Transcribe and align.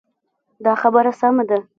دا 0.65 0.73
خبره 0.81 1.11
سمه 1.19 1.43
ده. 1.49 1.57